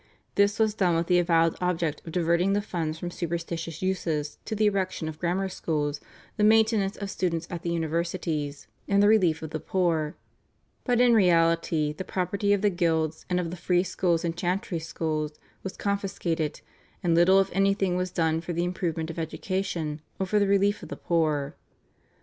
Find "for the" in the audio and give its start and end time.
18.41-18.63, 20.25-20.47